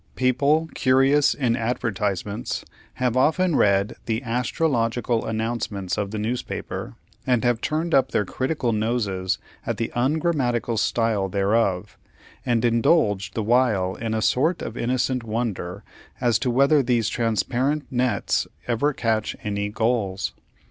People, 0.15 0.67
curious 0.73 1.35
in 1.35 1.55
advertisements, 1.55 2.65
have 2.95 3.15
often 3.15 3.55
read 3.55 3.97
the 4.07 4.23
"Astrological" 4.23 5.27
announcements 5.27 5.95
of 5.95 6.09
the 6.09 6.17
newspapers, 6.17 6.93
and 7.27 7.43
have 7.43 7.61
turned 7.61 7.93
up 7.93 8.09
their 8.09 8.25
critical 8.25 8.73
noses 8.73 9.37
at 9.63 9.77
the 9.77 9.91
ungrammatical 9.95 10.77
style 10.77 11.29
thereof, 11.29 11.99
and 12.43 12.65
indulged 12.65 13.35
the 13.35 13.43
while 13.43 13.93
in 13.93 14.15
a 14.15 14.23
sort 14.23 14.63
of 14.63 14.75
innocent 14.75 15.23
wonder 15.23 15.83
as 16.19 16.39
to 16.39 16.49
whether 16.49 16.81
these 16.81 17.07
transparent 17.07 17.85
nets 17.91 18.47
ever 18.67 18.93
catch 18.93 19.35
any 19.43 19.69
gulls. 19.69 20.33